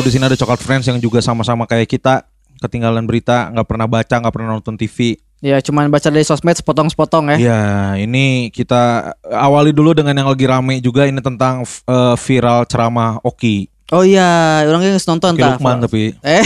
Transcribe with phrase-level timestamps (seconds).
[0.00, 2.24] tahu di sini ada coklat friends yang juga sama-sama kayak kita
[2.64, 5.20] ketinggalan berita, nggak pernah baca, nggak pernah nonton TV.
[5.44, 7.52] Ya cuman baca dari sosmed sepotong-sepotong ya.
[7.52, 7.62] Ya,
[8.00, 13.68] ini kita awali dulu dengan yang lagi rame juga ini tentang eh, viral ceramah Oki.
[13.92, 15.60] Oh iya, orangnya nggak nonton Oki tah.
[15.60, 16.02] Lukman tapi.
[16.24, 16.44] Eh,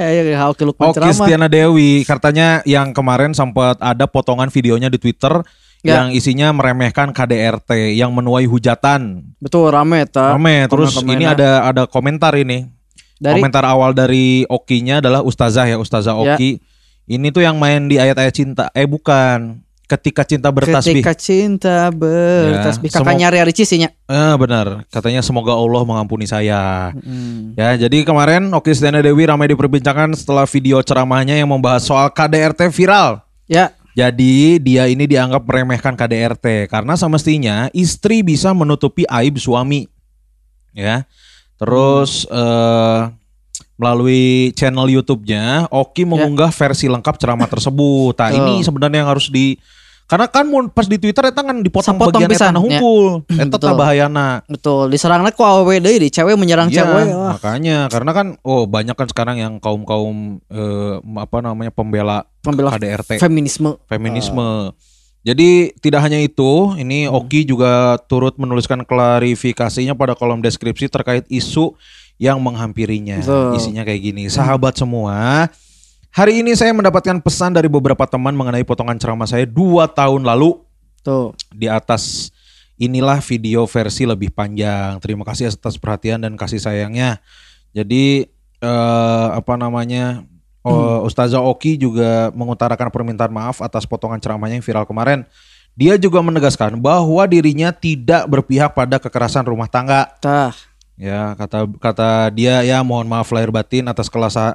[0.32, 1.28] ya Oki Lukman Oki ceramah.
[1.28, 5.44] Stiana Dewi, katanya yang kemarin sempat ada potongan videonya di Twitter
[5.82, 5.98] Ya.
[5.98, 9.34] yang isinya meremehkan KDRT yang menuai hujatan.
[9.42, 10.38] Betul rame ta.
[10.38, 11.18] Rame, terus Komen-komennya.
[11.18, 12.70] ini ada ada komentar ini.
[13.18, 16.34] Dari Komentar awal dari Okinya adalah Ustazah ya, Ustazah Ya.
[16.34, 16.58] Oki.
[17.06, 18.70] Ini tuh yang main di ayat-ayat cinta.
[18.74, 19.58] Eh bukan.
[19.86, 21.04] Ketika cinta bertasbih.
[21.04, 23.82] ketika cinta bertasbih Ya, kakaknya Ria Ricis sih.
[23.82, 24.86] Eh benar.
[24.88, 26.94] Katanya semoga Allah mengampuni saya.
[26.96, 27.52] Hmm.
[27.58, 32.72] Ya, jadi kemarin Oki Stiana Dewi ramai diperbincangkan setelah video ceramahnya yang membahas soal KDRT
[32.72, 33.20] viral.
[33.50, 39.88] Ya, Jadi dia ini dianggap meremehkan KDRT karena semestinya istri bisa menutupi aib suami.
[40.72, 41.04] Ya.
[41.60, 43.00] Terus eh
[43.82, 48.14] melalui channel YouTube-nya Oki mengunggah versi lengkap ceramah tersebut.
[48.14, 49.58] Nah, ini sebenarnya yang harus di
[50.12, 52.60] karena kan mun pas di Twitter eta kan dipotong Sapotong bagian pisan, eta ya.
[52.60, 53.06] hunkul.
[53.26, 53.64] Eta Betul.
[53.64, 54.28] tah bahayana.
[54.44, 54.84] betul.
[54.86, 57.04] Diserangnya ku awewe deui di cewek menyerang Iya, cewek.
[57.08, 57.32] Wah.
[57.32, 63.16] makanya karena kan oh banyak kan sekarang yang kaum-kaum eh, apa namanya pembela Pembela KDRT
[63.16, 63.80] feminisme.
[63.86, 64.76] feminisme.
[65.22, 67.14] Jadi tidak hanya itu, ini Hmm.
[67.16, 71.78] Oki juga turut menuliskan klarifikasinya pada kolom deskripsi terkait isu
[72.18, 73.22] yang menghampirinya.
[73.22, 73.54] Betul.
[73.54, 75.46] Isinya kayak gini, sahabat semua.
[76.12, 80.60] Hari ini saya mendapatkan pesan dari beberapa teman mengenai potongan ceramah saya dua tahun lalu
[81.00, 81.32] Tuh.
[81.48, 82.28] di atas
[82.76, 85.00] inilah video versi lebih panjang.
[85.00, 87.16] Terima kasih atas perhatian dan kasih sayangnya.
[87.72, 88.28] Jadi
[88.60, 90.28] eh, apa namanya?
[90.62, 95.24] Oh, Ustazah Oki juga mengutarakan permintaan maaf atas potongan ceramahnya yang viral kemarin.
[95.74, 100.12] Dia juga menegaskan bahwa dirinya tidak berpihak pada kekerasan rumah tangga.
[100.20, 100.52] Tah.
[100.94, 104.06] Ya, kata kata dia ya mohon maaf lahir batin atas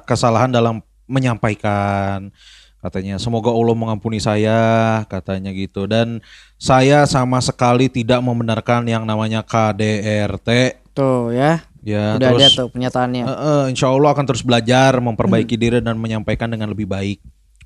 [0.06, 2.30] kesalahan dalam menyampaikan.
[2.78, 5.90] Katanya semoga Allah mengampuni saya, katanya gitu.
[5.90, 6.22] Dan
[6.54, 10.78] saya sama sekali tidak membenarkan yang namanya KDRT.
[10.94, 11.58] Tuh ya.
[11.82, 13.22] Ya, Udah ada terus tuh penyataannya.
[13.24, 17.18] eh, eh, insya Allah akan terus belajar, memperbaiki diri dan menyampaikan dengan lebih baik.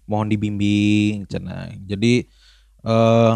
[0.07, 1.75] Mohon dibimbing, cenah.
[1.85, 2.29] Jadi
[2.83, 3.33] eh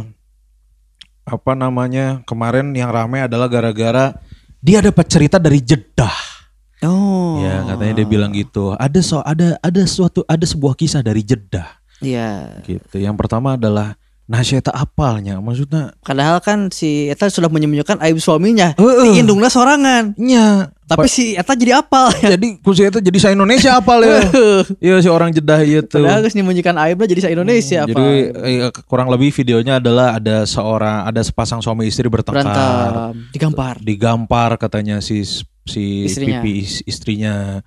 [1.27, 4.15] apa namanya kemarin yang ramai adalah gara-gara
[4.62, 6.36] dia dapat cerita dari Jeddah.
[6.85, 7.41] Oh.
[7.41, 8.77] Ya katanya dia bilang gitu.
[8.77, 12.61] Ada so ada ada suatu ada sebuah kisah dari Jeddah Iya.
[12.69, 13.01] gitu.
[13.01, 13.97] Yang pertama adalah
[14.43, 15.39] saya tak apalnya.
[15.39, 18.75] Maksudnya Padahal kan si Eta sudah menyembunyikan aib suaminya.
[18.75, 19.15] Heeh.
[19.15, 20.19] Di indungnya sorangan.
[20.19, 22.11] nya Tapi si Eta jadi apal.
[22.35, 24.19] jadi kursi itu jadi saya Indonesia apal ya.
[24.85, 26.03] Iya si orang Jeddah itu.
[26.03, 27.91] Padahal geus menyembunyikan aibnya jadi sa Indonesia apa.
[27.95, 32.43] Jadi eh, kurang lebih videonya adalah ada seorang ada sepasang suami istri bertengkar.
[32.43, 33.75] berantem, digampar.
[33.79, 35.23] Digampar katanya si
[35.66, 36.41] si Istrinya.
[36.41, 37.60] pipi is- istrinya.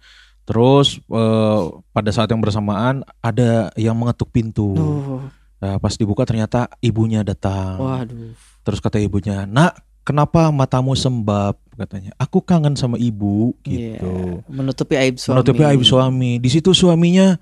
[0.43, 1.61] Terus eh,
[1.91, 4.73] pada saat yang bersamaan ada yang mengetuk pintu.
[4.73, 5.21] Duh,
[5.59, 7.75] Nah, pas dibuka ternyata ibunya datang.
[7.77, 8.31] waduh.
[8.63, 12.15] Terus kata ibunya, "Nak, kenapa matamu sembab?" katanya.
[12.15, 14.39] "Aku kangen sama ibu." Gitu.
[14.47, 15.35] menutupi aib suami.
[15.35, 16.31] Menutupi aib suami.
[16.39, 17.35] Di situ suaminya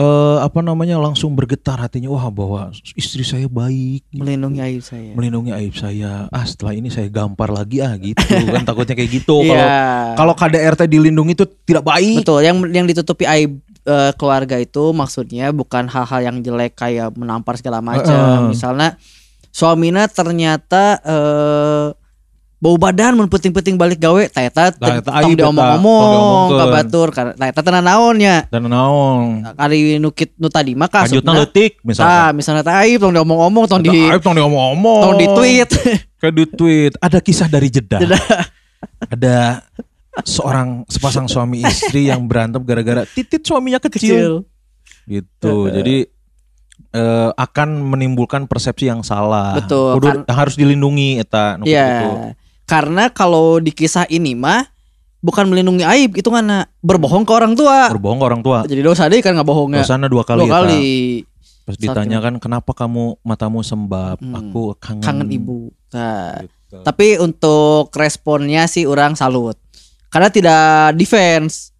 [0.00, 2.60] eh apa namanya langsung bergetar hatinya, wah bahwa
[2.94, 5.12] istri saya baik, Melindungi aib saya.
[5.12, 6.24] melindungi aib saya.
[6.28, 8.16] Ah, setelah ini saya gampar lagi ah gitu.
[8.48, 10.16] kan takutnya kayak gitu kalau Iya.
[10.16, 12.24] kalau KDRT dilindungi itu tidak baik.
[12.24, 17.54] Betul, yang yang ditutupi aib eh, keluarga itu maksudnya bukan hal-hal yang jelek kayak menampar
[17.54, 18.08] segala macam.
[18.08, 18.48] Heeh.
[18.48, 18.96] Misalnya
[19.50, 21.86] suamina ternyata eh
[22.60, 27.60] bau badan mun penting-penting balik gawe ta eta Nah, tong diomong-omong ka batur ta eta
[27.60, 28.44] tenan naonnya.
[28.46, 29.48] Dan naon?
[29.56, 31.32] Ari nukit nu tadi mah Lanjutnya kasutna.
[31.40, 32.30] letik Tah, misalkan.
[32.36, 35.02] misalnya ta aib tong diomong-omong tong di Aib tong diomong-omong.
[35.02, 35.70] tong di tweet.
[36.20, 36.92] Kayak di tweet.
[36.96, 38.00] Ada kisah dari Jeddah.
[39.08, 39.64] Ada
[40.20, 43.96] seorang sepasang suami istri yang berantem gara-gara titit suaminya kecil.
[43.96, 44.32] Kecil.
[45.08, 45.54] gitu.
[45.66, 45.96] Jadi
[46.90, 49.56] eh, akan menimbulkan persepsi yang salah.
[49.56, 52.36] Betul, Kudu kan- harus dilindungi eta nu gitu.
[52.70, 54.62] Karena kalau di kisah ini mah
[55.20, 56.46] bukan melindungi aib itu kan
[56.80, 57.90] berbohong ke orang tua.
[57.90, 58.58] Berbohong ke orang tua.
[58.62, 59.82] Jadi dosa deh kan nggak bohongnya.
[59.82, 60.40] Dosana dua kali.
[60.40, 60.86] Dua kali
[61.60, 64.18] Pas Saat ditanyakan kenapa kamu matamu sembab?
[64.18, 64.32] Hmm.
[64.32, 65.02] Aku kangen.
[65.02, 65.70] kangen ibu.
[65.92, 66.40] Nah,
[66.70, 66.86] Gitu.
[66.86, 69.58] tapi untuk responnya sih orang salut.
[70.06, 71.74] Karena tidak defense.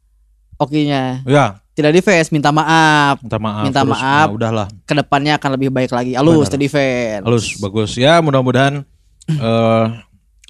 [0.59, 1.23] Okinya.
[1.25, 3.23] Ya, Tidak defense, minta maaf.
[3.25, 3.63] minta maaf.
[3.65, 4.27] Minta Terus, maaf.
[4.29, 4.67] Nah, udahlah.
[4.85, 6.13] Ke depannya akan lebih baik lagi.
[6.13, 7.25] Alus, tidak defense.
[7.25, 7.91] Halus, bagus.
[7.97, 8.83] Ya, mudah-mudahan
[9.31, 9.85] eh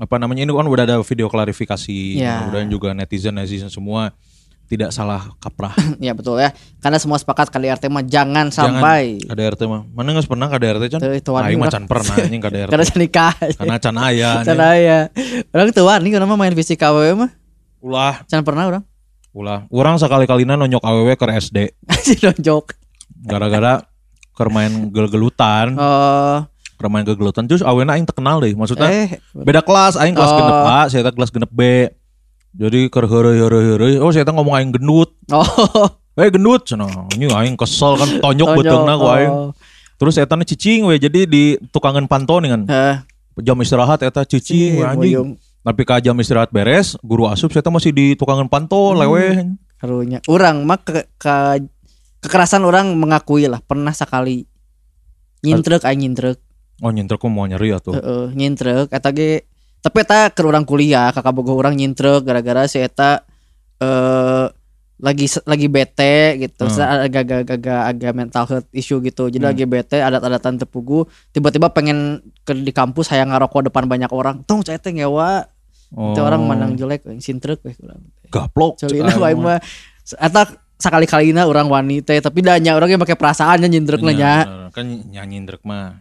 [0.01, 2.17] apa namanya ini kan udah ada video klarifikasi.
[2.17, 2.41] Ya.
[2.41, 4.17] Mudah-mudahan juga netizen netizen semua
[4.65, 5.77] tidak salah kaprah.
[6.05, 6.57] ya betul ya.
[6.81, 9.21] Karena semua sepakat KDRT mah jangan sampai.
[9.21, 9.85] KDRT mah.
[9.93, 10.83] Mana nggak pernah KDRT
[11.21, 11.75] itu Aing mah lah.
[11.77, 12.71] can pernah anjing KDRT.
[12.73, 13.35] Karena nikah.
[13.61, 14.31] Karena can aya.
[14.41, 14.73] Can anjing.
[14.73, 14.99] aya.
[15.53, 17.31] Orang tua nih kenapa main fisik KW mah?
[17.85, 18.85] Ulah Can pernah orang?
[19.31, 21.71] Ulah, orang sekali-kalina nonyok awewe ke SD
[22.03, 22.75] si nonjok
[23.23, 23.87] gara-gara
[24.35, 26.51] keur main gel-gelutan, oh
[26.89, 28.55] main gel-gelutan terus awena aing terkenal deh.
[28.55, 30.37] Maksudnya eh beda kelas, aing kelas Oh.
[30.39, 31.91] genep A, saya kelas genep B.
[32.51, 35.13] Jadi keur heureuy-heureuy-heureuy, oh saya ngomong aing gendut.
[35.29, 35.45] oh
[36.15, 37.07] Eh gendut cenah.
[37.15, 39.31] Ini aing kesel kan tonjok Tonjok, beteungna ku aing.
[39.31, 39.51] oh.
[40.01, 42.63] Terus eta na cicing we jadi di tukangan nih kan.
[42.65, 42.97] Eh,
[43.41, 45.37] Jam istirahat eta cicing Iya, anjing.
[45.61, 49.01] Tapi ka jam istirahat beres, guru asup saya masih di tukangan pantau Hmm.
[49.05, 49.31] leweh.
[49.81, 51.65] karunya orang mah ke, ke-
[52.21, 54.45] kekerasan orang mengakui lah pernah sekali
[55.41, 56.37] nyintrek aing nyintrek
[56.81, 57.93] Oh nyentrek mau nyeri atuh.
[57.93, 59.45] heeh nyintrek eta ge
[59.79, 63.25] tapi eta ke orang kuliah kakak boga orang nyintrek gara-gara si eta
[63.79, 64.47] eh
[64.99, 67.09] lagi lagi bete gitu Hmm.
[67.09, 69.51] Agak agak agak agak mental health issue gitu jadi Hmm.
[69.51, 74.61] lagi bete adat-adatan tepugu tiba-tiba pengen ke di kampus saya ngarokok depan banyak orang tong
[74.61, 75.49] saya teh ngewa
[75.91, 76.13] Oh.
[76.13, 77.99] itu orang mandang jelek sintrek we urang
[78.29, 78.79] gaplok.
[78.79, 79.59] Celina wae mah
[80.07, 84.35] eta sekali-kalina orang wanita tapi danya orang yang pakai perasaannya nyindrek Nya, nya.
[84.41, 84.69] bener.
[84.71, 85.99] Kan nyanyi ndrek mah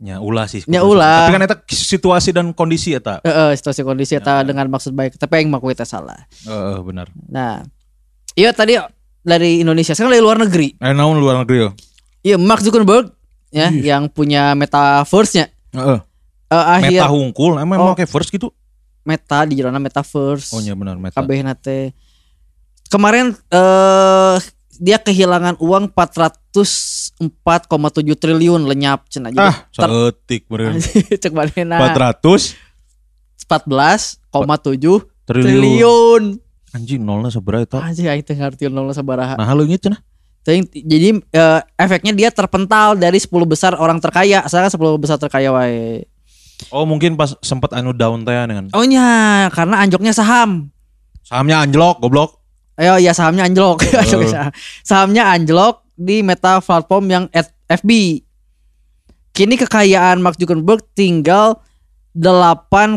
[0.00, 0.64] nya ulah sih.
[0.64, 1.28] Nya ulah.
[1.28, 3.20] Tapi kan eta situasi dan kondisi eta.
[3.20, 4.48] Heeh, situasi kondisi eta Ya.
[4.48, 6.16] dengan maksud baik tapi yang makui teh salah.
[6.42, 7.12] Heeh, benar.
[7.28, 7.60] Nah,
[8.32, 8.80] iya tadi
[9.20, 10.72] dari Indonesia sekarang dari luar negeri.
[10.80, 11.70] Eh naon luar negeri yo.
[12.24, 13.12] Iya Mark Zuckerberg
[13.52, 13.84] ya Ih.
[13.84, 15.52] yang punya metaverse-nya.
[15.76, 15.98] Heeh.
[16.50, 17.86] Eh, akhir Meta hungkul, emang Oh.
[17.92, 18.50] mau kayak first gitu.
[19.00, 20.52] meta di jalan metaverse.
[20.52, 21.20] Oh iya benar meta.
[21.24, 21.96] nate.
[22.88, 24.36] Kemarin eh
[24.80, 25.92] dia kehilangan uang
[26.50, 27.20] 404,7
[28.16, 29.30] triliun lenyap cenah.
[29.30, 30.78] Jadi Ah, saeutik beureun.
[31.22, 32.54] cek manehna 400
[33.40, 35.02] 14,7 triliun.
[35.26, 36.22] triliun.
[36.70, 37.78] Anjing nolnya seberapa eta?
[37.82, 39.34] Anjing aing teh ngartieun nol sabaraha.
[39.34, 39.98] Nah, leungit cenah.
[40.40, 44.40] Jadi eh, efeknya dia terpental dari 10 besar orang terkaya.
[44.40, 46.06] Asalkan 10 besar terkaya wae.
[46.70, 50.68] Oh, mungkin pas sempat anu down teh dengan Oh nya, karena anjloknya saham.
[51.20, 52.42] sahamnya anjlok, goblok.
[52.74, 53.82] Ayo ya sahamnya anjlok.
[54.88, 58.24] sahamnya anjlok di meta platform yang at- FB.
[59.30, 61.60] Kini kekayaan Mark Zuckerberg tinggal
[62.16, 62.90] 8,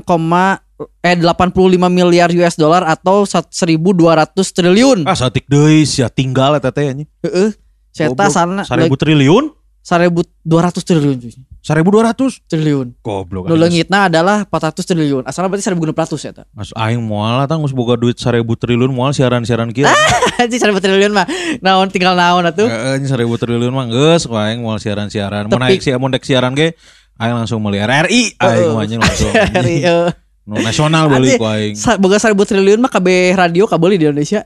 [1.04, 5.06] eh 85 miliar US dollar atau 1200 triliun.
[5.06, 7.10] Ah, satik deui sia tinggal eta teh anjing.
[7.22, 7.54] Heeh.
[7.94, 9.54] Seta sana 1000 triliun?
[9.86, 11.34] 1200 triliun cuy.
[11.64, 12.44] 1200.
[12.52, 12.92] Triliun.
[13.00, 13.48] Goblok.
[13.48, 15.24] Nu leungitna adalah 400 triliun.
[15.24, 16.44] Asalnya berarti 1600 ya ta.
[16.52, 19.88] Mas aing moal lah tang geus boga duit 1000 triliun moal siaran-siaran kieu.
[20.44, 21.24] Anjing 1000 triliun mah.
[21.64, 22.68] Naon tinggal naon atuh.
[22.68, 25.48] Heeh, ini 1000 triliun mah geus aing moal siaran-siaran.
[25.48, 26.76] Tapi- naik si mun dek siaran ge
[27.16, 29.32] aing langsung meuli RRI aing mah anjing langsung.
[29.64, 30.12] Eh,
[30.44, 31.40] Nu nasional beli Anjing.
[31.40, 31.76] ku aing.
[32.04, 33.08] boga 1000 triliun mah KB
[33.40, 34.44] radio kabeli di Indonesia.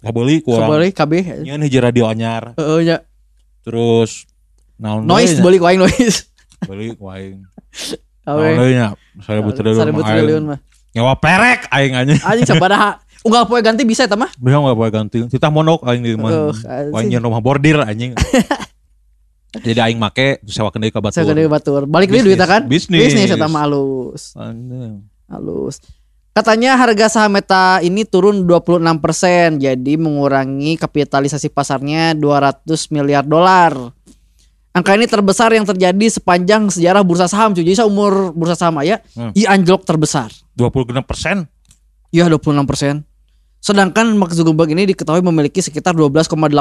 [0.00, 0.56] Kabeli ku.
[0.56, 1.44] Kabeli KB.
[1.44, 2.56] Nyeun hiji radio anyar.
[2.56, 2.96] Heeh nya.
[3.60, 4.24] Terus
[4.80, 6.24] naon Noise beli ku aing noise.
[6.66, 7.44] Beli aing.
[8.28, 8.44] Kabeh.
[8.44, 8.88] Naon deui nya?
[9.24, 9.84] 1000 triliun.
[9.88, 10.58] 1000 mah triliun mah.
[10.92, 12.20] Nyawa perek aing anjing.
[12.28, 13.00] Anjing sabaraha.
[13.26, 14.30] Unggal poe ganti bisa eta mah.
[14.36, 15.18] Bisa enggak boleh ganti.
[15.26, 16.92] Titah monok aing di anjing.
[16.92, 18.12] Aing rumah bordir anjing.
[19.64, 21.24] Jadi aing make sewakeun deui ka batur.
[21.24, 21.88] Saya gede batur.
[21.88, 22.62] Balik deui duitnya kan?
[22.68, 23.00] Bisnis.
[23.00, 24.36] Bisnis eta mah halus.
[24.36, 25.08] Anjing.
[25.28, 25.80] Halus.
[26.38, 32.62] Katanya harga saham Meta ini turun 26%, jadi mengurangi kapitalisasi pasarnya 200
[32.94, 33.74] miliar dolar.
[34.70, 37.64] Angka ini terbesar yang terjadi sepanjang sejarah bursa saham, cuy.
[37.64, 39.32] Jadi seumur bursa saham ya, Hmm.
[39.32, 40.30] i anjlok terbesar.
[40.54, 41.48] 26 persen.
[42.08, 43.02] Ya 26%.
[43.58, 46.54] Sedangkan Mark Zuckerberg ini diketahui memiliki sekitar 12,8%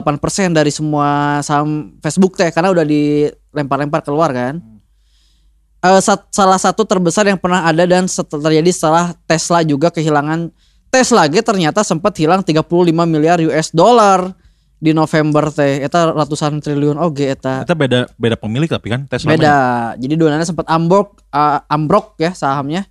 [0.50, 4.58] dari semua saham Facebook teh karena udah dilempar-lempar keluar kan.
[5.77, 10.50] Eh, sat- salah satu terbesar yang pernah ada dan set- terjadi setelah Tesla juga kehilangan
[10.89, 12.65] Tesla ge ternyata sempat hilang 35
[13.05, 14.34] miliar US dollar
[14.77, 19.34] di November teh eta ratusan triliun oge eta Kita beda beda pemilik tapi kan Tesla.
[19.34, 19.55] beda
[19.98, 22.86] jadi dua sempat ambruk uh, ambrok ya sahamnya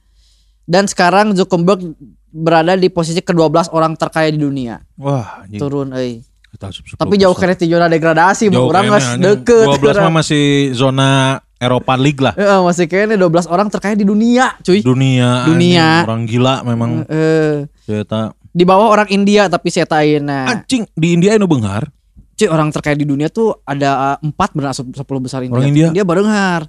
[0.66, 1.94] dan sekarang Zuckerberg
[2.28, 5.62] berada di posisi ke-12 orang terkaya di dunia Wah, anjing.
[5.62, 9.22] turun euy Kita asup 10 tapi jauh kena ti zona degradasi Jauh geus anjing.
[9.22, 12.36] deket 12 mah masih zona Eropa League lah.
[12.36, 15.48] Heeh, masih kayaknya 12 orang terkaya di dunia cuy Dunia.
[15.48, 16.04] Dunia.
[16.04, 16.04] anjing.
[16.04, 16.90] Orang gila memang.
[17.08, 18.36] Eh, Ternyata.
[18.56, 21.92] Di bawah orang India tapi saya ayeuna Anjing di India anu beunghar.
[22.32, 25.56] cuy orang terkaya di dunia tuh ada uh, empat benar 10 besar India.
[25.56, 25.88] Orang India?
[25.88, 26.64] dia barengar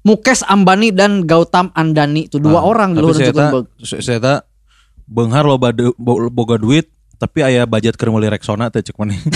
[0.00, 4.38] Mukesh Ambani dan Gautam Andani itu dua Ah, orang di luar saya tak
[5.44, 6.88] loba de- bo- boga duit
[7.20, 9.20] tapi aya budget keur meuli Rexona teh cek maneh.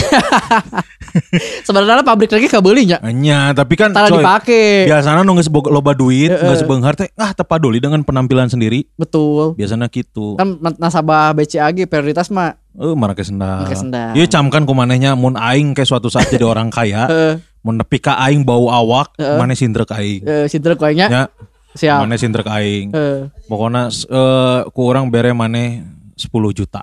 [1.63, 6.31] sebenarnya pabrik lagi kabelinya Anya, tapi kan Tara coy, dipake biasanya nu geus loba duit,
[6.31, 8.89] geus beunghar teh ah teu paduli dengan penampilan sendiri.
[8.95, 10.35] betul Biasanya gitu.
[10.35, 13.63] kan nasabah BCAG prioritas mah Eh, mana ke sendal.
[13.63, 14.19] Make sendal.
[14.19, 18.19] Iya camkan kumanehnya mun aing ke suatu saat jadi orang kaya, eh mun nepi ka
[18.19, 19.39] aing bau awak, Heeh.
[19.39, 20.27] mana sindrek aing.
[20.27, 21.23] eh sinter kuenya Ya,
[21.71, 22.91] siap mana sindrek aing.
[22.91, 25.87] eh Pokoknya eh ku orang bere maneh
[26.19, 26.83] 10 juta.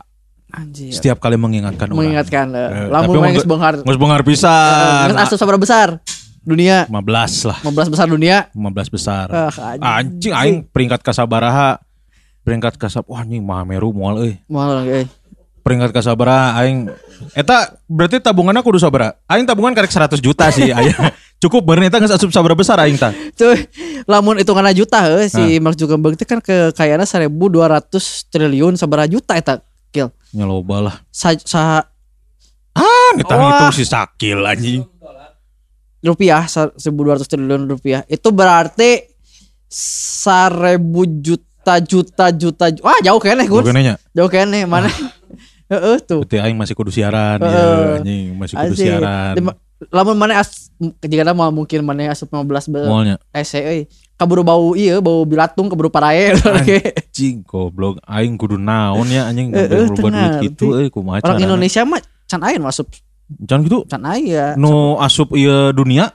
[0.52, 0.92] Anjir.
[0.92, 2.00] Setiap kali mengingatkan orang.
[2.04, 3.38] mengingatkan Eh, eh, lamun main mau
[3.88, 5.08] geus bengar pisan.
[5.12, 5.88] Geus asup sabaraha besar?
[6.42, 7.58] Dunia 15 lah.
[7.62, 8.38] 15 besar dunia.
[8.52, 9.28] 15 besar.
[9.32, 11.80] Ah, Anjing aing peringkat kasabaraha.
[12.42, 14.34] Peringkat kasab wah anjing Mahameru moal euy.
[14.50, 15.06] Moal euy.
[15.62, 16.90] Peringkat kasabaraha aing
[17.38, 19.14] eta berarti tabunganna kudu sabaraha?
[19.30, 21.14] Aing tabungan karek 100 juta sih aya.
[21.38, 23.14] Cukup bener eta geus asup sabaraha besar aing tah.
[23.38, 23.70] Cuy,
[24.10, 25.62] lamun hitungan juta heuh si Ah.
[25.62, 29.62] Mark Zuckerberg teh kan kekayaanna 1200 triliun sabaraha juta eta
[30.32, 30.38] kill.
[30.38, 30.96] Nya loba lah.
[31.08, 31.84] Sa, sa
[32.72, 34.88] Ah, kita hitung si Sakil anjing.
[36.02, 38.02] rupiah sa- 1200 triliun rupiah.
[38.08, 39.06] Itu berarti
[39.68, 40.80] 1000
[41.20, 43.20] juta juta juta ju- Wah, jauh.
[43.20, 43.38] Bukan
[43.78, 43.96] nya.
[44.12, 44.88] Jauh keneh mana?
[45.72, 46.24] Heeh tuh.
[46.24, 47.52] Berarti aing masih kudu siaran Heeh.
[47.54, 48.88] ya anjing, masih kudu Anjing.
[48.88, 49.34] siaran.
[49.88, 50.68] Lamun mana as
[51.02, 53.82] jika mau mungkin mana asup 15 be Moalnya ese euy.
[54.22, 56.38] Kaburu bau iya bau bilatung kaburu parae
[57.10, 61.42] anjing goblok aing kudu naon ya anjing Heeh, ngambil rubah duit gitu euy kumaha Orang.
[61.42, 61.98] Indonesia mah
[62.30, 62.86] can nu asup
[63.34, 63.80] Jangan gitu.
[63.90, 64.54] can aya.
[64.54, 66.14] Nu asup ieu dunia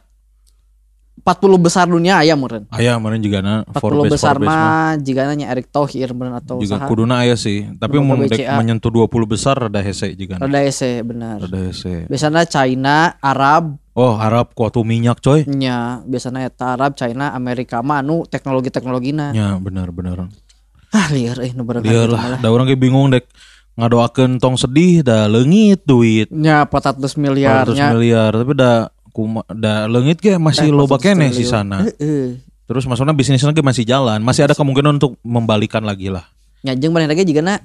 [1.19, 2.71] 40 besar dunia aya meureun.
[2.71, 6.87] aya mana juga na 40 besar mah jika nanya Erick Thohir bener atau juga usaha.
[6.87, 8.55] kuduna aya sih tapi BCA.
[8.55, 11.43] menyentuh 20 besar rada hese juga Rada ese benar.
[11.43, 17.33] rada hese Biasanya China, Arab, oh Arab kuatu minyak coy nya biasanya eta Arab, China,
[17.33, 19.33] Amerika mah anu teknologi-teknologina.
[19.33, 20.29] ya benar benar
[20.88, 23.26] Ah liar eh nu bareng dia gitu lah da urang ge bingung dek
[23.75, 27.87] ngadoakeun tong sedih da leungit duit Nya 400 400 miliarnya.
[27.91, 31.37] miliar tapi da kuma da leungit ge masih Eh, loba 400 keneh triliun.
[31.37, 32.41] sih sana Heeh.
[32.65, 36.25] terus maksudnya bisnisnya ge masih jalan masih ada kemungkinan untuk membalikan lagi lah
[36.61, 37.61] Nya jeung maneh lagi jigana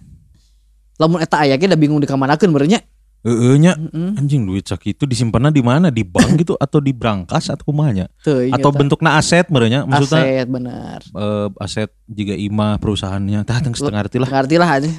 [0.95, 2.83] lamun eta aya ge da bingung dikamanakeun benernya.
[3.21, 4.17] Heeh nya Heeh.
[4.17, 8.41] anjing duit sakitu disimpannya di mana di bank gitu atau di brankas atau kumanya Teu
[8.41, 10.99] inget atau bentuknya aset merenya maksudnya aset bener.
[11.05, 14.89] eh, aset juga ima perusahaannya tah teng setengah ngerti lah Ngerti lah aja.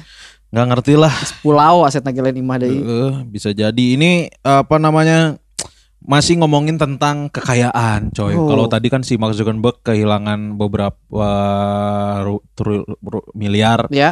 [0.49, 2.79] nggak ngerti lah Pulau aset nage lain imah deui.
[2.79, 5.35] Heeh, bisa jadi ini apa namanya
[5.99, 8.43] masih ngomongin tentang kekayaan coy Oh.
[8.45, 11.31] kalau tadi kan si Mark Zuckerberg kehilangan beberapa
[12.21, 12.43] ru-
[13.33, 14.11] miliar Ya.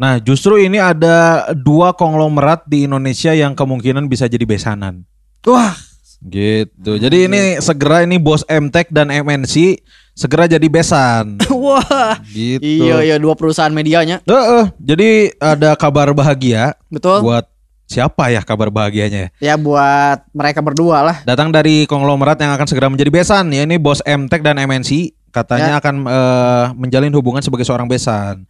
[0.00, 5.04] Nah justru ini ada dua konglomerat di Indonesia yang kemungkinan bisa jadi besanan
[5.40, 5.72] Wah,
[6.20, 7.00] Gitu.
[7.00, 9.80] Jadi ini segera ini bos MTech dan MNC
[10.12, 11.40] segera jadi besan.
[11.64, 12.20] wah.
[12.28, 12.60] Gitu.
[12.60, 14.20] Iya iya dua perusahaan medianya.
[14.28, 17.24] Heeh, jadi ada kabar bahagia Betul.
[17.24, 17.48] buat
[17.88, 19.52] siapa ya kabar bahagianya ya?
[19.52, 21.16] Ya buat mereka berdua lah.
[21.24, 23.48] Datang dari konglomerat yang akan segera menjadi besan.
[23.56, 28.44] Ya ini bos MTech dan MNC katanya akan eh, menjalin hubungan sebagai seorang besan.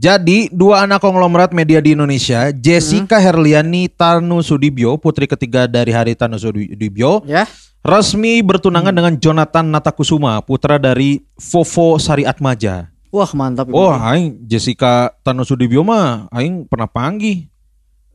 [0.00, 6.16] Jadi dua anak konglomerat media di Indonesia, Jessica Herliani Tanu Sudibyo, putri ketiga dari Hari
[6.16, 7.44] Tanu Sudibyo, Ya.
[7.84, 12.88] resmi bertunangan dengan Jonathan Natakusuma, putra dari Fofo Sari Atmaja.
[13.12, 13.68] Wah mantap.
[13.68, 13.76] ini.
[13.76, 17.44] Oh, aing Jessica Tanu Sudibyo mah aing pernah panggih.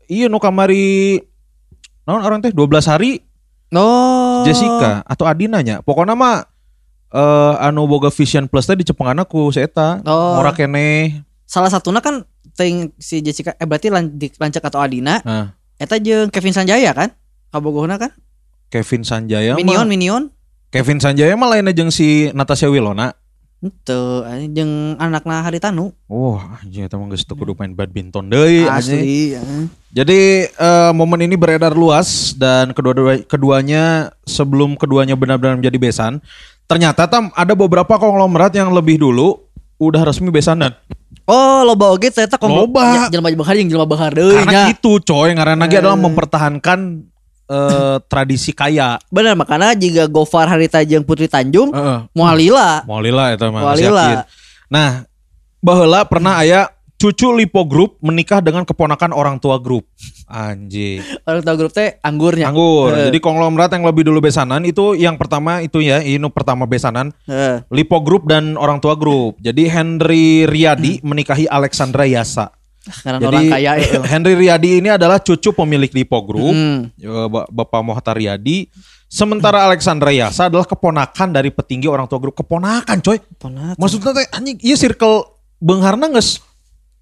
[0.10, 1.22] Iya nu kamari
[2.02, 3.22] naon orang teh 12 hari
[3.70, 4.42] Oh.
[4.42, 5.86] Jessica atau Adina nya.
[5.86, 6.50] Pokoknya mah
[7.14, 10.02] eh anu boga Vision Plus teh dicepengan aku si eta.
[10.02, 10.42] Oh.
[10.42, 11.22] Ora keneh.
[11.46, 12.26] Salah satunya kan
[12.58, 16.92] ting si Jessica eh berarti lan, di, Lancek atau Adina Nah, eta jeung Kevin Sanjaya
[16.92, 17.14] kan?
[17.54, 18.12] Kabogohna kan?
[18.74, 20.24] Kevin Sanjaya Minion mah Minion.
[20.74, 23.14] Kevin Sanjaya mah lainnya jeung si Natasha Wilona.
[23.64, 25.96] Itu jeung anakna Haritanu.
[26.12, 28.68] Wah, anjing eta mah geus teu kudu main badminton deui.
[28.68, 29.40] Asli.
[29.40, 29.42] ya.
[29.96, 36.20] Jadi eh, momen ini beredar luas dan kedua keduanya sebelum keduanya benar-benar menjadi besan,
[36.68, 39.40] ternyata tam ada beberapa konglomerat yang lebih dulu
[39.80, 40.76] udah resmi besanan.
[41.26, 43.10] Oh, loba oge teh eta Loba.
[43.10, 44.78] jelema bahar jeung jelema bahar deui Karena nya.
[44.78, 45.82] itu coy, lagi Eh.
[45.82, 46.80] adalah mempertahankan
[47.46, 49.02] eh, tradisi kaya.
[49.10, 52.00] Bener makanya jika Gofar Harita jeung Putri Tanjung Heeh.
[52.14, 52.86] moal lila.
[52.86, 53.74] Mau lila eta mah.
[54.66, 55.06] Nah,
[55.62, 59.86] baheula pernah aya cucu Lipo Group menikah dengan keponakan orang tua grup.
[60.26, 61.06] Anjing.
[61.22, 62.50] Orang tahu grup teh anggurnya.
[62.50, 62.90] Anggur.
[62.92, 63.08] Eh.
[63.08, 67.62] Jadi konglomerat yang lebih dulu besanan itu yang pertama itu ya, ini pertama besanan Heeh.
[67.70, 69.38] Lipo Group dan orang tua grup.
[69.38, 72.50] Jadi Henry Riyadi menikahi Alexandra Yasa.
[73.02, 74.02] Karena Jadi orang kaya ya.
[74.04, 76.90] Henry Riyadi ini adalah cucu pemilik Lipo Group, Hmm.
[77.30, 78.70] Ba- Bapak Mohtar Riyadi.
[79.06, 82.34] Sementara Alexandra Yasa adalah keponakan dari petinggi orang tua grup.
[82.36, 83.22] Keponakan coy.
[83.38, 83.78] Ponakan.
[83.78, 85.22] Maksudnya teh anjing iya circle
[85.56, 86.42] Beungharna geus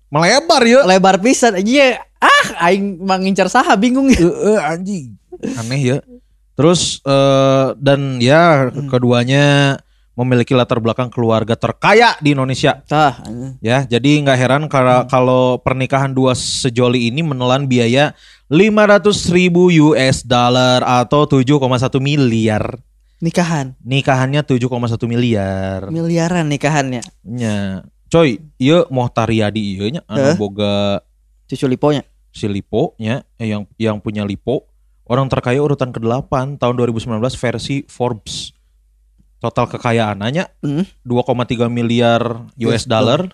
[0.08, 0.86] melebar ya.
[0.86, 5.20] lebar pisan iya ah aing mangincar saha bingung ya Heeh anjing.
[5.60, 5.98] Aneh ya.
[6.56, 9.76] Terus eh, dan ya keduanya
[10.14, 12.78] memiliki latar belakang keluarga terkaya di Indonesia.
[12.86, 13.18] tah
[13.60, 18.14] Ya, jadi nggak heran kalau kalau pernikahan dua sejoli ini menelan biaya
[18.54, 21.58] 500 ribu US dollar atau 7,1
[21.98, 22.78] miliar.
[23.24, 24.70] nikahan Nikahannya 7,1
[25.10, 25.88] miliar.
[25.90, 31.02] miliaran nikahannya Nya, coy, iya Mohtar Riyadi ieu nya anu boga
[31.50, 34.68] cucu liponya si Lipo nya eh, yang yang punya Lipo
[35.06, 38.52] orang terkaya urutan ke-8 tahun 2019 versi Forbes.
[39.38, 40.88] Total kekayaannya Hmm.
[41.06, 43.28] 2,3 miliar US dollar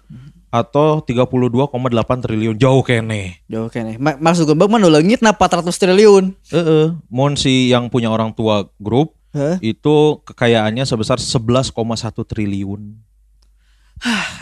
[0.49, 3.37] atau 32,8 triliun jauh kene.
[3.45, 4.01] Jauh kene.
[4.01, 6.33] Ma Mark Zuckerberg mah nu leungit na 400 triliun.
[6.49, 9.61] Heeh, mon si yang punya orang tua grup Hah?
[9.61, 11.77] itu kekayaannya sebesar 11,1
[12.25, 12.81] triliun.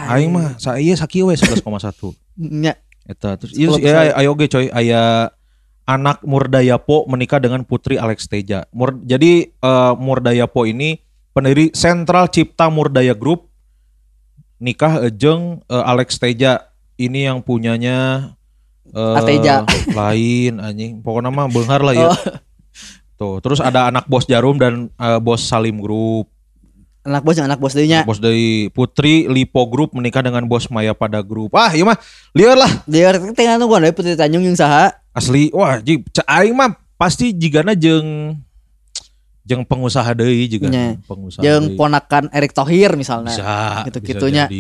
[0.08, 2.16] Aing mah saya sakieu we 11,1.
[2.40, 2.80] Nya.
[3.08, 5.32] Eta terus iya ya, ayo ge coy aya
[5.88, 8.68] anak Murdayapo menikah dengan putri Alex Teja.
[8.76, 11.00] Mur, jadi eh, Murdayapo ini
[11.32, 13.48] pendiri Sentral Cipta Murdaya Group
[14.60, 16.68] nikah jeung eh, Alex Teja.
[16.98, 18.30] Ini yang punyanya
[18.92, 19.64] eh, Ateja.
[19.96, 21.00] lain anjing.
[21.00, 22.12] Pokoknya mah beunghar lah ya.
[22.12, 22.18] Oh.
[23.18, 26.30] Tuh, terus ada anak bos Jarum dan eh, bos Salim Group.
[27.08, 28.04] Anak bos jeung anak bos deui nya.
[28.04, 31.56] Bos dari Putri Lipo Group menikah dengan bos Maya pada Group.
[31.56, 31.96] Ah, iya mah
[32.36, 32.72] liar lah.
[32.84, 34.92] Dia tengah nunggu ada Putri Tanjung jeung saha?
[35.18, 38.38] asli wah ji ca- aing mah pasti jigana jeung
[39.42, 40.94] jeung pengusaha deui juga Nya.
[41.10, 41.78] pengusaha Jeung deui.
[41.80, 43.34] ponakan Erick Thohir misalnya.
[43.34, 44.52] bisa lah.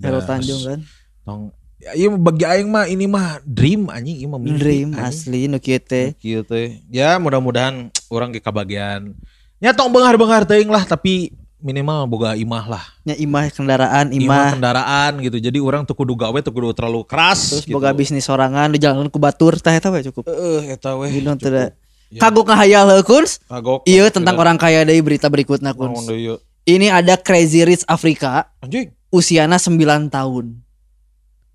[0.00, 0.28] Hero Das.
[0.28, 0.80] Tanjung kan.
[1.26, 1.42] tong
[1.76, 5.04] ya, iya bagi aing mah ini mah dream anjing ieu mah mimpi Dream anjing.
[5.04, 6.16] asli nu kieu teh.
[6.16, 9.12] Kieu teh ya mudah-mudahan orang ke kabagian
[9.60, 14.46] nya tong beunghar-beunghar teuing lah tapi minimal boga imah lah Nya imah kendaraan, imah imah
[14.54, 17.74] kendaraan gitu jadi orang tuh kudu gawe tuh kudu terlalu keras terus gitu.
[17.74, 20.22] boga bisnis sorangan di jalan ku batur tah eta we cukup.
[20.24, 21.10] Heeh, eta weh.
[21.10, 21.64] Gitu teh da.
[22.06, 22.22] Ya.
[22.22, 23.26] Kagok ngahayal heukeun.
[23.50, 23.82] Kagok.
[23.82, 26.06] Iya tentang orang kaya deui berita berikutna Naon kun.
[26.06, 26.38] deui, yeuh.
[26.62, 29.74] Ini ada Crazy Rich Afrika, Anjing, usiana 9
[30.08, 30.62] tahun.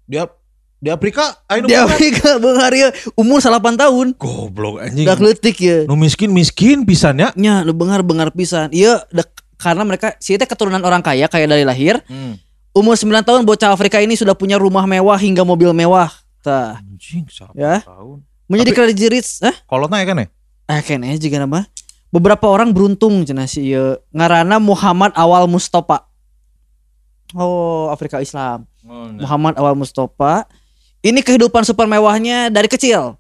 [0.06, 0.27] dia
[0.75, 4.08] di Afrika ayo Di Afrika beunghar ieu umur 8 tahun.
[4.15, 5.03] goblok anjing.
[5.03, 5.84] Udah leutik ya.
[5.84, 7.30] Nu miskin miskin pisan ya.
[7.34, 8.72] Nya nu beunghar beunghar pisan.
[8.72, 12.01] Iya dek- karena mereka si teh keturunan orang kaya kaya dari lahir.
[12.09, 12.42] Hmm.
[12.74, 16.09] Umur 9 tahun bocah Afrika ini sudah punya rumah mewah hingga mobil mewah.
[16.42, 16.81] Tah.
[16.81, 17.86] Anjing, Ya.
[17.86, 18.25] tahun.
[18.50, 19.55] Menjadi Crazy Rich, eh?
[19.70, 20.27] Kalau naik kan ya?
[20.72, 21.68] Eh kene juga nama.
[22.12, 23.96] Beberapa orang beruntung cenah si ieu.
[24.12, 26.07] Ngaranna Muhammad Awal Mustafa.
[27.31, 28.68] Oh, Afrika Islam.
[29.20, 30.48] Muhammad Awal Mustafa.
[31.00, 33.16] Ini kehidupan super mewahnya dari kecil.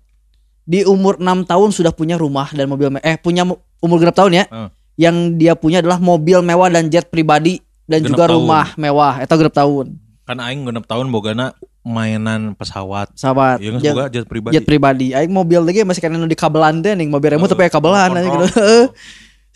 [0.67, 3.47] Di umur 6 tahun sudah punya rumah dan mobil eh punya
[3.79, 4.45] umur genap tahun ya.
[4.51, 4.69] Hmm.
[5.01, 7.57] Yang dia punya adalah mobil mewah dan jet pribadi
[7.89, 8.35] dan Genep juga tahun.
[8.37, 9.13] rumah mewah.
[9.17, 9.97] Eta genap tahun.
[10.29, 13.09] Kan aing genep tahun bogana mainan pesawat.
[13.17, 14.53] Jeung boga jet pribadi.
[14.53, 15.07] jet pribadi.
[15.17, 18.13] Aing mobil lagi masih kan di kabelan teh ning mobil remote Oh, tapi ya kabelan
[18.13, 18.45] aja gitu.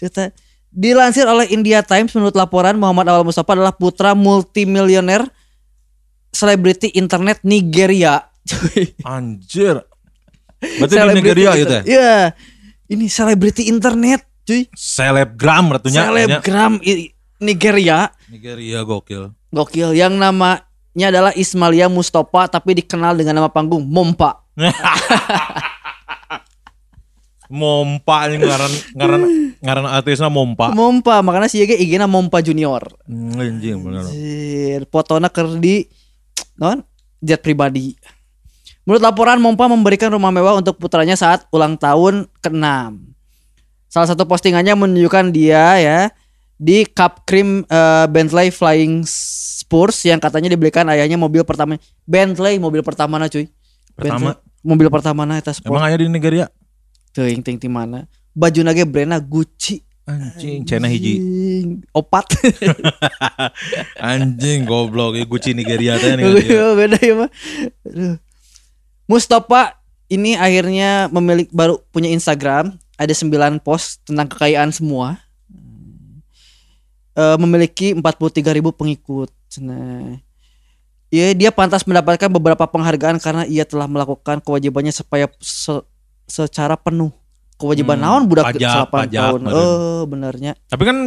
[0.01, 0.33] Cerita.
[0.75, 5.23] Dilansir oleh India Times menurut laporan Muhammad Awal Mustafa adalah putra multimilioner
[6.35, 8.27] selebriti internet Nigeria.
[9.07, 9.85] Anjir.
[10.59, 11.83] Berarti di Nigeria gitu ya?
[11.85, 12.15] Iya.
[12.85, 14.69] Ini selebriti internet, cuy.
[14.77, 16.05] Selebgram ratunya.
[16.07, 16.79] Selebgram
[17.41, 18.13] Nigeria.
[18.31, 19.33] Nigeria gokil.
[19.51, 24.45] Gokil yang namanya adalah Ismalia Mustafa tapi dikenal dengan nama panggung Mompa.
[27.45, 29.21] Mompa ini ngaran ngaran
[29.61, 30.73] ngaran artisnya Mompa.
[30.73, 32.81] Mompa, makanya si Yege IG-na Mompa Junior.
[33.05, 34.01] Hmm, Anjing bener.
[34.01, 35.85] Anjir, fotona keur di
[36.57, 36.81] non
[37.21, 37.93] jet pribadi.
[38.85, 43.14] Menurut laporan Mompa memberikan rumah mewah untuk putranya saat ulang tahun ke-6.
[43.95, 45.99] Salah satu postingannya menunjukkan dia ya
[46.59, 52.83] di Cup Cream eh, Bentley Flying Spurs yang katanya dibelikan ayahnya mobil pertama Bentley mobil
[52.83, 53.47] pertama cuy.
[53.95, 54.35] Pertama?
[54.35, 55.71] Bentley, mobil pertama eta sport.
[55.71, 56.51] Emang aya di Nigeria?
[57.15, 58.03] Teuing ting ti mana?
[58.35, 59.79] Baju nage brandna Gucci.
[60.05, 61.17] Anjing, China hiji.
[61.95, 62.29] Opat.
[64.11, 66.19] Anjing goblok, ya Gucci Nigeria teh.
[66.19, 67.31] Iya, beda ya mah.
[67.87, 68.19] Aduh.
[69.07, 69.79] Mustafa
[70.11, 73.29] ini akhirnya memiliki baru punya Instagram, ada 9
[73.59, 75.19] post tentang kekayaan semua.
[77.11, 79.31] Eh, memiliki 43.000 pengikut.
[79.57, 80.19] Nah,
[81.07, 85.87] ya dia pantas mendapatkan beberapa penghargaan karena ia telah melakukan kewajibannya supaya se-
[86.25, 87.15] secara penuh.
[87.55, 89.41] Kewajiban Hmm, naon budak pajak, 8 pajak, tahun.
[89.47, 90.51] Eh, benernya.
[90.67, 90.97] Tapi kan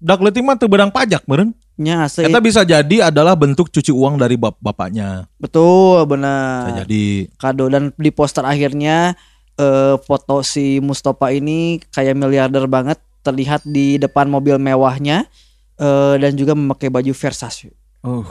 [0.00, 1.52] dak leutik mah teu bedang pajak meureun.
[1.76, 2.24] Nya asli.
[2.24, 5.28] Eta bisa jadi adalah bentuk cuci uang dari bap bapaknya.
[5.36, 6.64] Betul, benar.
[6.64, 7.28] Bisa jadi.
[7.36, 9.12] kado dan di poster akhirnya
[9.58, 15.26] eh, foto si Mustafa ini kayak miliarder banget terlihat di depan mobil mewahnya
[15.80, 17.72] eh, dan juga memakai baju Versace.
[18.04, 18.24] Uh.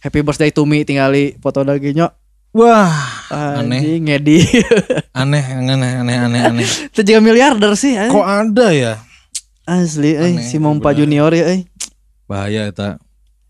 [0.00, 2.12] Happy birthday to me tinggali foto lagi nyok.
[2.50, 2.90] Wah,
[3.30, 4.42] aneh, ngedi.
[5.20, 6.66] aneh, aneh, aneh, aneh, aneh.
[6.90, 7.94] Itu juga miliarder sih.
[7.94, 8.10] eh.
[8.10, 8.98] Kok ada ya?
[9.70, 10.90] Asli eh, Aneh, si Mompa.
[10.90, 11.62] Junior ya eh.
[12.26, 12.98] Bahaya eta.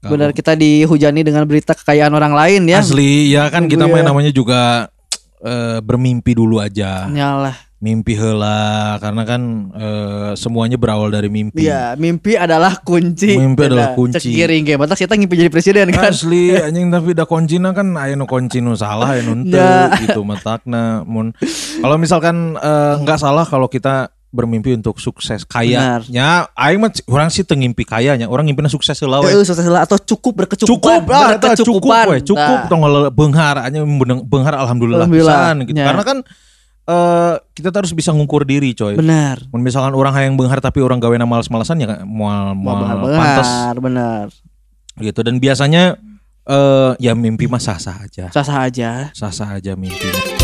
[0.04, 2.84] Benar kita dihujani dengan berita kekayaan orang lain ya.
[2.84, 4.12] Asli, ya kan kita main ya.
[4.12, 4.92] namanya juga
[5.40, 7.06] eh, bermimpi dulu aja.
[7.06, 7.72] Nyalah.
[7.80, 9.40] mimpi heula karena kan
[9.72, 11.64] eh, semuanya berawal dari mimpi.
[11.64, 13.40] Iya, mimpi adalah kunci.
[13.40, 14.20] Mimpi adalah Dah, kunci.
[14.20, 16.12] Cek giring ge, batak kita ngimpi jadi presiden kan.
[16.12, 19.96] Asli anjing tapi da kuncina kan aya nu kunci nu salah aya nu henteu Ya.
[19.96, 21.32] gitu matakna mun
[21.80, 25.42] kalau misalkan eh, nggak salah kalau kita bermimpi untuk sukses.
[25.42, 29.34] Kayanya aing mah orang sih teu ngimpi kayanya orang ngimpina sukses heula we.
[29.42, 31.10] Sukses lah atau cukup cukup berkecukupan.
[31.10, 32.06] lah eta cukup Berkecukupan.
[32.06, 32.18] we.
[32.22, 32.82] Cukup Nah, tong
[33.60, 35.78] anya beunang- beunghar alhamdulillah, Alhamdulillah, pisan gitu.
[35.78, 35.86] Ya.
[35.90, 36.18] karena kan
[36.86, 38.94] eh, kita harus bisa ngukur diri coy.
[38.94, 39.46] Benar.
[39.52, 44.24] Misalkan orang hayang beunghar tapi orang gawe males-malesan ya moal benar, pantas benar.
[44.96, 45.20] gitu.
[45.22, 45.98] Dan biasanya
[46.46, 48.30] eh ya mimpi mah sah-sah aja.
[48.30, 49.10] Sah-sah aja.
[49.10, 50.39] sah-sah aja mimpi